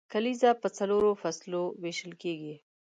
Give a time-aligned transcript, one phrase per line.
[0.13, 2.55] کلیزه په څلورو فصلو ویشل کیږي.